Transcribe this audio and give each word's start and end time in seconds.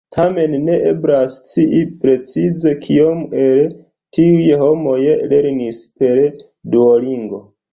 Tamen, 0.15 0.53
ne 0.67 0.75
eblas 0.91 1.33
scii 1.41 1.81
precize 2.05 2.73
kiom 2.87 3.21
el 3.43 3.61
tiuj 4.19 4.49
homoj 4.65 4.99
lernis 5.35 5.83
per 6.01 6.27
Duolingo. 6.75 7.45